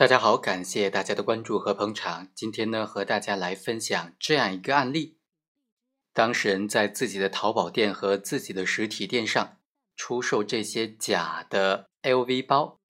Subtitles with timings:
[0.00, 2.28] 大家好，感谢大家的关注和捧场。
[2.34, 5.18] 今天呢，和大家来分享这样一个案例：
[6.14, 9.58] 当事人在自己的淘宝店和自己的实体店上
[9.94, 12.80] 出售这些假的 LV 包，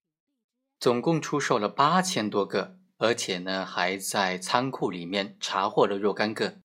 [0.78, 6.60] 总共出售了八千多个，而且呢，还在仓库里面查获了若干个。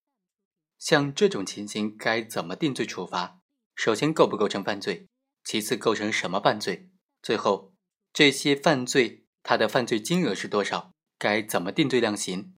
[0.77, 3.39] 像这种情形，该怎么定罪处罚？
[3.73, 5.07] 首先，构不构成犯罪？
[5.43, 6.91] 其次，构成什么犯罪？
[7.23, 7.73] 最后，
[8.13, 9.24] 这些犯罪。
[9.47, 10.91] 他的犯罪金额是多少？
[11.19, 12.55] 该怎么定罪量刑？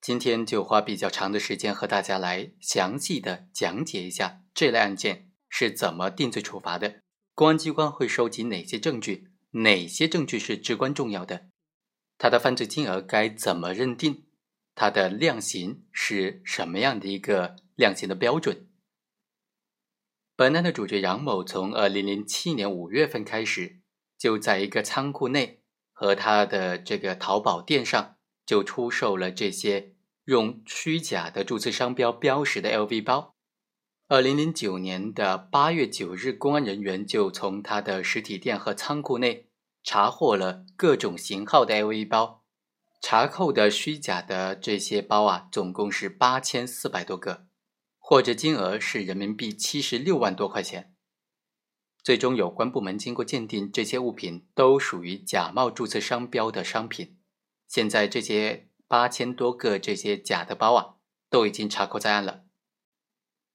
[0.00, 7.02] 今天就花比较长的时间和大家来详细的讲解一下这类案件是怎么定罪处罚的。
[7.34, 9.32] 公安机关会收集哪些证据？
[9.50, 11.48] 哪些证据是至关重要的？
[12.16, 14.24] 他的犯罪金额该怎么认定？
[14.74, 18.66] 他的量刑是什么样的一个量刑的标准？
[20.34, 23.80] 本案的主角杨某从二零零七年五月份开始，
[24.16, 25.60] 就在一个仓库内。
[25.94, 33.36] 和他的这个淘宝店上就出售了这些用虚假的注册商标标识的 LV 包。
[34.06, 39.48] 二零零九年的八月九日，公安人员就从他的实体店和仓库内
[39.82, 42.44] 查获了各种型号的 LV 包，
[43.00, 47.46] 查扣的虚假的这些包啊，总共是八千四百多个，
[47.98, 50.93] 获得金额是人民币七十六万多块钱。
[52.04, 57.16] 最终，有关部门经过鉴定，这些物品都属于假冒注册商标的商品。
[57.66, 60.96] 现在，这些八千多个这些假的包啊，
[61.30, 62.42] 都已经查扣在案了。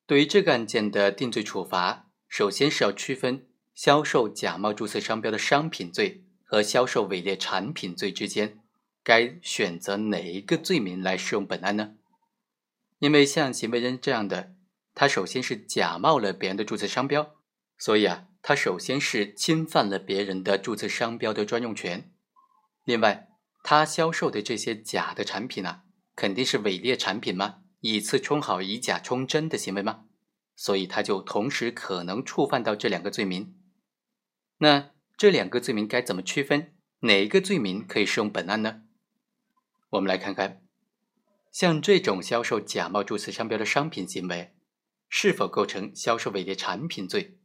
[0.08, 8.64] 对于这个案件的定罪处罚，首先是要区分销售假冒注册商标的商品罪和销售伪劣产品罪之间，
[9.04, 11.98] 该选择哪一个罪名来适用本案呢？
[12.98, 14.56] 因为像行为人这样的，
[14.96, 17.36] 他首先是假冒了别人的注册商标，
[17.78, 18.26] 所以啊。
[18.42, 22.12] 他首先是侵犯了别人的注册商标的专用权，
[22.84, 23.30] 另外，
[23.64, 25.82] 他销售的这些假的产品呢，
[26.16, 27.58] 肯定是伪劣产品吗？
[27.82, 30.06] 以次充好、以假充真的行为吗？
[30.56, 33.56] 所以他就同时可能触犯到这两个罪名。
[34.58, 36.74] 那这两个罪名该怎么区分？
[37.02, 38.82] 哪一个罪名可以适用本案呢？
[39.92, 40.62] 我们来看看，
[41.52, 44.54] 像这种销售假冒注册商标的商品行为，
[45.08, 47.39] 是否构成销售伪劣产品罪？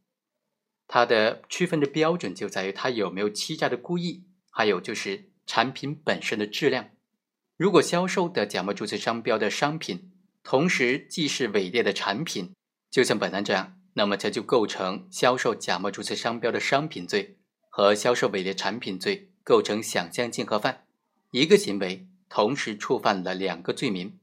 [0.87, 6.89] 它的区分的标准就在于它有没有欺诈的故意，还有就是产品本身的质量。
[7.57, 10.11] 如果销售的假冒注册商标的商品，
[10.43, 12.53] 同时既是伪劣的产品，
[12.91, 17.37] 就像本案这样，那么这就构成销售假冒注册商标的商品罪
[17.69, 20.85] 和销售伪劣产品罪，构成想象竞合犯。
[21.31, 24.19] 一个行为同时触犯了两个罪名。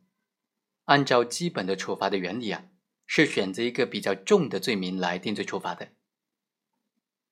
[0.84, 2.64] 按照基本的处罚的原理啊，
[3.06, 5.88] 是选择一个比较重的罪名来定罪处罚的。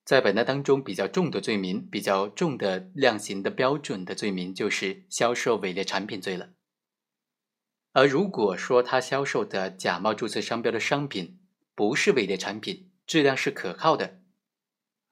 [0.05, 6.50] 在本案当中，比较重的罪名、比较重的量刑的标准的罪名就是销售伪劣产品罪了。
[7.93, 11.41] 而如果说他销售的假冒注册商标的商品
[11.75, 14.21] 不是伪劣产品，质量是可靠的，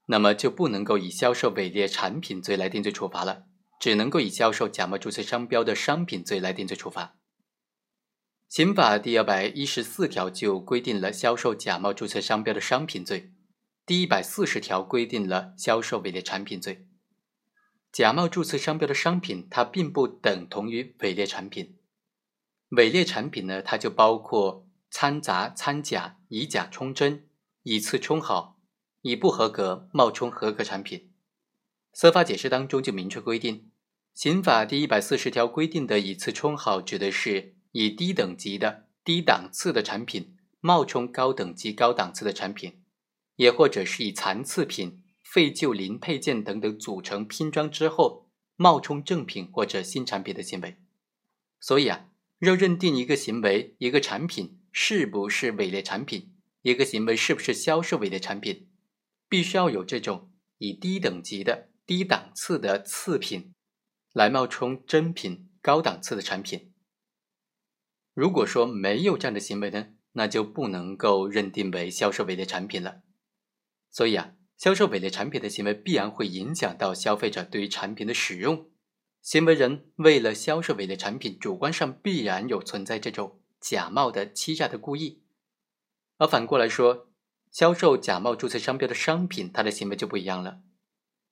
[0.06, 3.44] 那么就不能够以销售伪劣产品罪来定罪处罚了，
[3.78, 7.16] 只能够以销售假冒注册商标的商品罪来定罪处罚。
[8.48, 13.32] 刑法第二百一十四条就规定了销售假冒注册商标的商品罪。
[13.88, 16.86] 第一百四十条规定了销售伪劣产品罪，
[17.90, 21.78] 假冒注册商标的商品，它并不等同于伪劣产品。
[22.72, 27.26] 伪劣产品呢，它就包括掺杂、掺假、以假充真、
[27.62, 28.60] 以次充好、
[29.00, 31.10] 以不合格冒充合格产品。
[31.94, 33.70] 司法解释当中就明确规定，
[34.12, 42.82] 刑法第一百四十条规定的以次充好，指的是以低等级的、低档次的产品冒充高等级、高档次的产品。
[43.38, 50.76] 也或者是以残次品、废旧零配件等等组成拼装之后冒充正品或者新产品的行为，
[51.60, 52.08] 所以啊，
[52.40, 58.66] 要认定一个行为、一个产品是不是伪劣产品，一个行为是不是销售伪劣产品，
[59.28, 63.54] 必须要有这种以低等级的、低档次的次品
[64.12, 66.72] 来冒充真品、高档次的产品。
[68.14, 73.02] 如果说没有这样的行为呢，那就不能够认定为销售伪劣产品了。
[73.90, 78.70] 所以啊，销售伪劣产品的行为必然会影响到消费者对于产品的使用。
[79.22, 85.22] 行为人为了销售伪劣产品，主观上必然有存在这种假冒的、欺诈的故意。
[86.16, 87.10] 而反过来说，
[87.50, 90.60] 销售假冒注册商标的商品，它的行为就不一样了。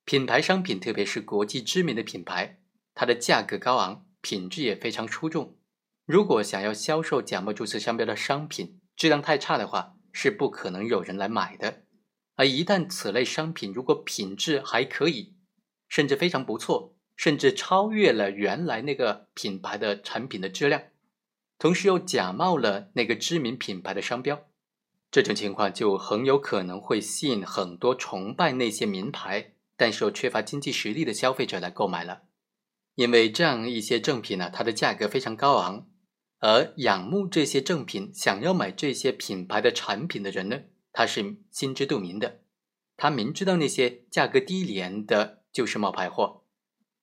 [0.05, 2.59] 品牌商品，特别是国际知名的品牌，
[2.93, 5.57] 它的价格高昂，品质也非常出众。
[6.05, 11.83] 如果想要销售假冒注册商标的商品，质量太差的话，是不可能有人来买的。
[12.37, 15.33] 而一旦此类商品如果品质还可以，
[15.89, 20.83] 甚至非常不错，甚至超越了原来那个品牌的产品的质量，
[21.57, 24.45] 同时又假冒了那个知名品牌的商标，
[25.09, 32.21] 这种情况就很有可能会吸引很多崇拜那些名牌，但是又缺乏经济实力的消费者来购买了。
[32.93, 35.87] 因为这样一些正品呢，它的价格非常高昂，
[36.39, 40.61] 而仰慕这些正品、想要买这些品牌的产品的人呢，
[40.97, 42.39] 他是心知肚明的，
[42.95, 46.43] 他明知道那些价格低廉的就是冒牌货，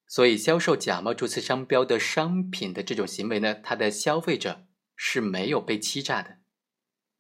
[0.09, 6.39] 所以销售假冒注册商标的商品的这种行为呢，它的消费者是没有被欺诈的。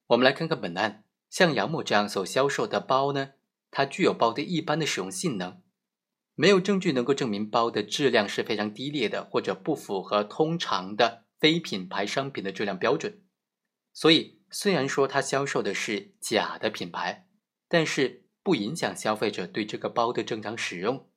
[0.08, 3.34] 我们来看看本案，像杨某这样所销售的包呢，
[3.70, 5.62] 它具有包的一般的使用性能。
[6.34, 13.22] 没有证据能够证明包的质量是非常低劣的，或者不符合通常的非品牌商品的质量标准。
[13.92, 17.26] 所以，虽然说它销售的是假的品牌，
[17.66, 21.08] 但是不影响消费者对这个包的正常使用。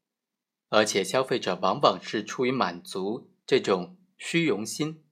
[0.69, 5.04] 而且，消费者往往是出于满足这种虚荣心，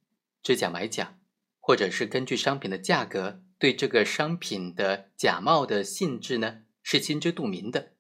[0.42, 1.20] 知假买假，
[1.60, 7.92] 或者是根据商品的价格对这个商品的假冒的性质呢是心知肚明的。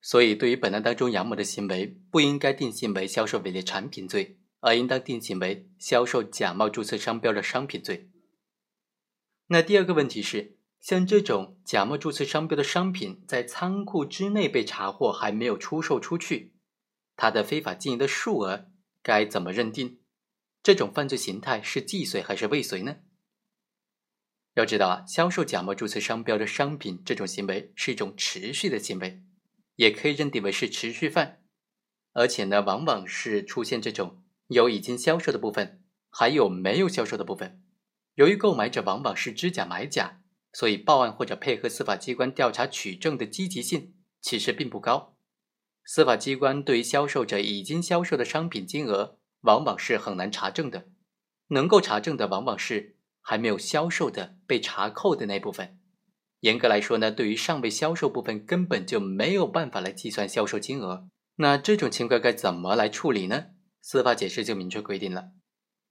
[0.00, 8.08] 所以，对于本案当中杨某的行为，不应该定性为销售伪劣产品罪，而应当定性为销售假冒注册商标的商品罪。
[9.48, 16.54] 那第二个问题是，像这种假冒注册商标的商品在仓库之内被查获，还没有出售出去，
[17.16, 18.70] 它的非法经营的数额
[19.02, 20.00] 该怎么认定？
[20.62, 22.96] 这种犯罪形态是既遂还是未遂呢？
[24.54, 29.22] 要知道啊，销售假冒注册商标的商品这种行为是一种持续的行为。
[29.76, 31.42] 也可以认定为是持续犯，
[32.14, 37.62] 而且呢，往往是出现这种有已经销售的部分，还有没有销售的部分。
[38.16, 40.20] 由于购买者往往是知假买假，
[40.52, 45.16] 所以报案或者配合司法机关调查取证的积极性其实并不高。
[45.84, 50.88] 司法机关对于销售者已经销售的商品金额，往往是很难查证的，
[51.48, 55.78] 能够查证的往往是还没有销售的被查扣的那部分。
[56.40, 61.06] 严格来说呢，对于尚未销售部分，根本就没有办法来计算销售金额。
[61.36, 63.48] 那这种情况该怎么来处理呢？
[63.82, 65.32] 司法解释就明确规定了，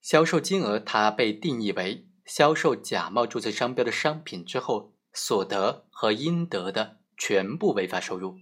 [0.01, 8.37] 销售金额它被定义为销售假冒注册商标的商品之后所得和应得的全部违法收入。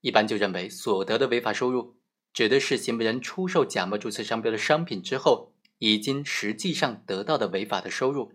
[0.00, 1.96] 一般就认为，所得的违法收入
[2.32, 8.32] 指的是行为人出售假冒注册商标的商品之后，已经实际上得到的违法的收入，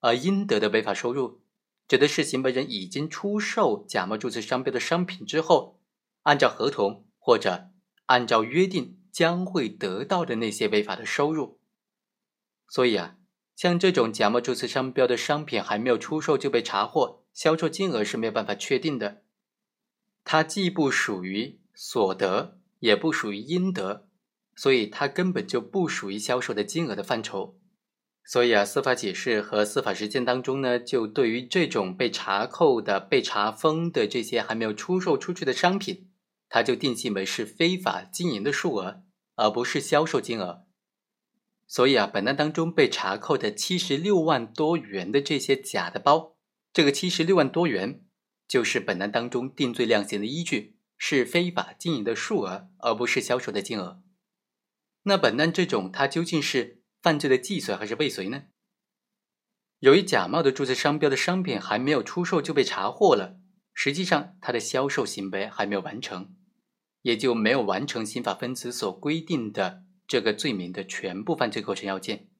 [0.00, 1.40] 而应得的违法收入。
[1.88, 5.80] 指的是行为人已经出售假冒注册商标的商品之后，
[6.22, 7.70] 按照合同或者
[8.06, 11.58] 按照约定将会得到的那些违法的收入。
[12.68, 13.16] 所以啊，
[13.58, 19.22] 像这种假冒注册商标的商品还没有出售就被查获，销售金额是没有办法确定的。
[20.22, 24.06] 它既不属于所得，也不属于应得，
[24.54, 27.58] 所以它根本就不属于销售的金额的范畴。
[28.24, 36.08] 所以啊，司法解释和司法实践当中呢，就对于这种被查扣的、被查封的这些还没有出售出去的商品，
[36.48, 39.02] 它就定性为是非法经营的数额，
[39.34, 40.67] 而不是销售金额。
[41.68, 46.36] 所以啊，本案当中被查扣的七十六万多元的这些假的包，
[46.72, 48.02] 这个七十六万多元
[48.48, 54.02] 就是本案当中定罪量刑的依据，是非法经营的数额，而不是销售的金额。
[55.02, 56.76] 那本案这种它究竟是？
[57.00, 58.46] 犯罪的既遂还是未遂呢？
[59.78, 63.38] 由于假冒的注册商标的商品还没有出售就被查获了，
[63.72, 66.34] 实际上它的销售行为还没有完成，
[67.02, 72.30] 也就没有完成刑法分词所规定的这个罪名的全部犯罪构成要件。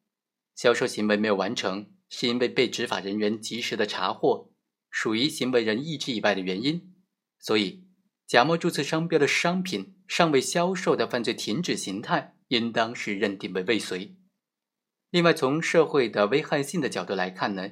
[0.57, 4.51] 销售行为没有完成，是因为被执法人员及时的查获，
[4.91, 6.95] 属于行为人意志以外的原因，
[7.39, 7.85] 所以
[8.27, 14.17] 假冒注册商标的商品尚未销售的犯罪停止形态，应当是认定为未遂。
[15.11, 17.71] 另外，从社会的危害性的角度来看呢，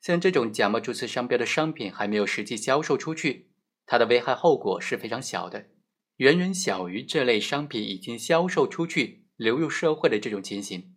[0.00, 3.50] 像这种假冒注册商标的商品还没有实际销售出去，
[3.86, 5.68] 它的危害后果是非常小的，
[6.16, 10.94] 远远小于这类商品已经销售出去流入社会的这种情形。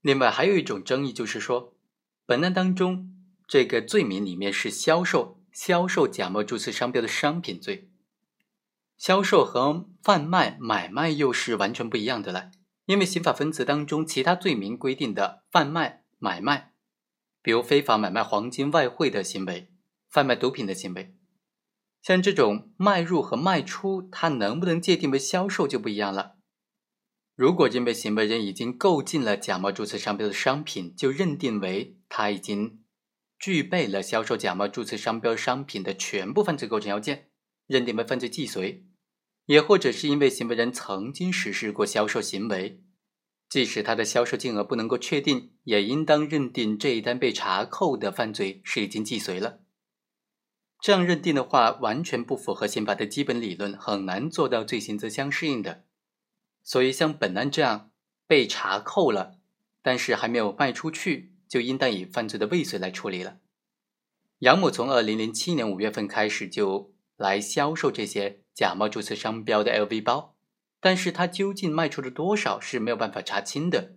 [0.00, 1.74] 另外，还有一种争议就是说，
[2.24, 3.12] 本案当中
[3.48, 7.90] 这个罪名里面是销售销售假冒注册商标的商品罪，
[8.96, 12.50] 销售和贩卖买卖又是完全不一样的了。
[12.84, 16.72] 因为刑法分则当中其他罪名规定的贩卖、买卖，
[17.42, 19.72] 比如非法买卖黄金、外汇的行为，
[20.08, 21.16] 贩卖毒品的行为，
[22.00, 26.35] 像这种卖入和卖出，它能不能界定为销售就不一样了。
[27.36, 32.82] 如果认为行为人已经购进了假冒注册商标的商品，就认定为他已经
[33.38, 37.28] 具备了销售假冒注册商标商品的全部犯罪构成要件，
[37.66, 38.86] 认定为犯罪既遂。
[39.44, 42.82] 也或者是因为行为人曾经实施过销售行为，
[43.50, 49.60] 即使他的销售金额不能够确定，也应当认定这一单被查扣的犯罪是已经既遂了。
[50.80, 55.85] 这样认定的话，完全不符合刑法的基本理论，很难做到罪刑责相适应的。
[56.68, 57.92] 所以，像本案这样
[58.26, 59.38] 被查扣了，
[59.82, 63.38] 但是还没有卖出去，就应当以犯罪的未遂来处理了。
[64.40, 70.34] 杨某从二零零七年五月份开始就来销售这些假冒注册商标的 LV 包，
[70.80, 73.94] 但是他究竟卖出了多少是没有办法查清的。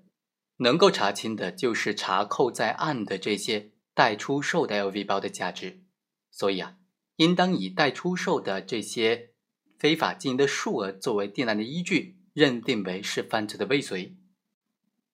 [0.58, 5.82] 能够查清的就是查扣在案的这些待出售的 LV 包的价值。
[6.30, 6.76] 所以啊，
[7.16, 9.32] 应当以待出售的这些
[9.80, 14.15] 非法经营的数额作为定案的依据，认定为是犯罪的未遂。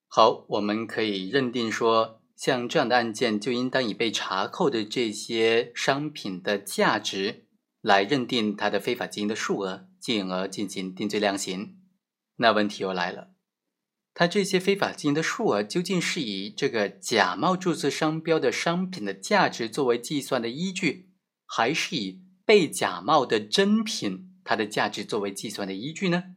[0.08, 7.46] 好，我们可以认定说，像这样的案件就应当以被查扣的这些商品的价值
[7.82, 11.78] 来认定它的非法经营的数额，进而进行定罪量刑。
[12.38, 13.32] 那问题又来了，
[14.14, 21.12] 它这些非法经营的数额究竟是以这个假冒注册商标的商品的价值作为计算的依据？
[21.46, 26.36] 还是以被假冒的真品它的价值作为计算的依据呢？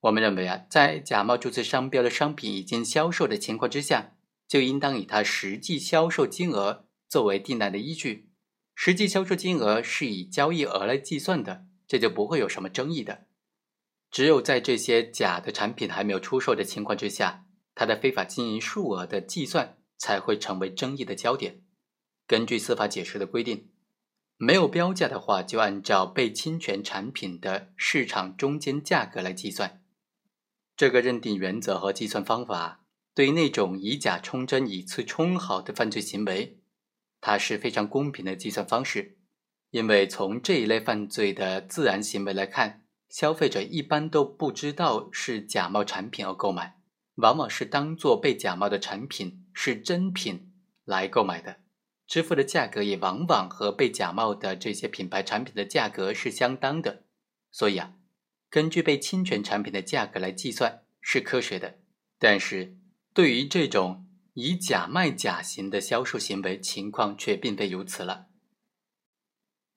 [0.00, 4.14] 我们认为啊，在假冒注册商标的商品已经销售的情况之下，
[4.46, 8.30] 就应当以它实际销售金额作为定案的依据。
[8.74, 13.26] 实际销售金额是以交易额来计算的，这就不会有什么争议的。
[14.10, 21.62] 只有在这些假的产品还没有出售的情况之下，它的非法经营数额的计算才会成为争议的焦点。
[22.26, 23.70] 根据司法解释的规定，
[24.36, 29.82] 没有标价的话，就按照被侵权产品的市场中间价格来计算。
[30.76, 36.58] 这个认定原则和计算方法，对于那种以假充真、以次充好的犯罪行为，
[37.20, 39.16] 它是非常公平的计算方式。
[39.70, 46.78] 因为从这一类犯罪的自然行为来看，消费者一般都不知道是假冒产品而购买，
[47.16, 50.52] 往往是当做被假冒的产品是真品
[50.84, 51.56] 来购买的。
[52.06, 57.04] 支付的价格也往往和被假冒的这些品牌产品的价格是相当的，
[57.50, 57.94] 所以啊，
[58.48, 61.78] 根据被侵权产品的价格来计算是科学的。
[62.18, 62.76] 但是，
[63.12, 68.26] 对于这种以假卖假型的销售行为，情况却并非如此了。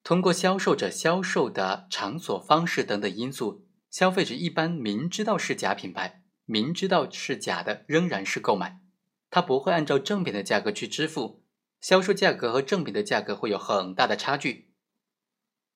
[0.03, 8.79] 通过销售者销售的场所、方式等等因素，消费者一般明知道是假品牌，明知道是假的，仍然是购买，
[9.29, 11.43] 他不会按照正品的价格去支付。
[11.81, 14.68] 销售价格和正品的价格会有很大的差距。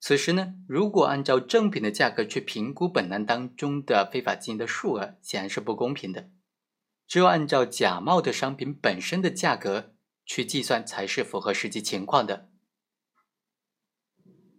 [0.05, 6.29] 此时呢，如果按照正品的价格去评估本案当中的非法经营的数额，显然是不公平的。
[7.07, 9.93] 只有按照假冒的商品本身的价格
[10.25, 12.50] 去计算，才是符合实际情况的。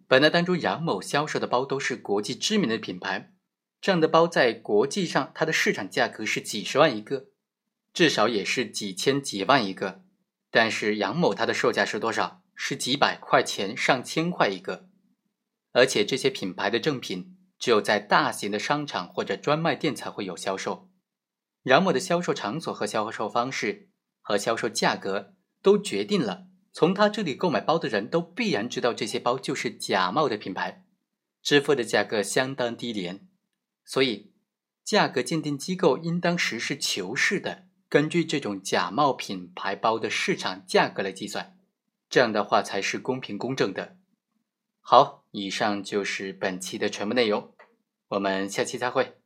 [0.07, 3.31] 本案当中，杨某销售的包都是国际知名的品牌，
[3.79, 7.27] 这样的包在国际上，它的市场价格是几十万一个，
[7.93, 10.01] 至少也是几千几万一个。
[10.49, 12.41] 但是杨某他的售价是多少？
[12.55, 14.89] 是几百块钱、上千块一个，
[15.75, 20.89] 而且这些品牌的正品只有在大型的商场或者专卖店才会有销售。
[21.63, 23.89] 杨某的销售场所和销售方式
[24.21, 30.85] 和销售价格都决定了，从他这里购买包的人都必然知道这些包就是假冒的品牌，
[31.41, 33.27] 支付的价格相当低廉，
[33.83, 34.31] 所以
[34.81, 37.65] 价格鉴定机构应当实事求是的。
[37.89, 41.57] 根据这种假冒品牌包的市场价格来计算，
[42.09, 43.97] 这样的话才是公平公正的。
[44.79, 47.53] 好，以上就是本期的全部内容，
[48.07, 49.24] 我们下期再会。